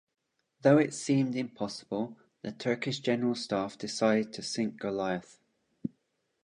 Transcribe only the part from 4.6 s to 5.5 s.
"Goliath".